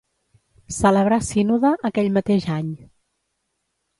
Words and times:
Celebrà 0.77 1.19
sínode 1.27 1.73
aquell 1.89 2.11
mateix 2.17 2.47
any. 2.57 2.75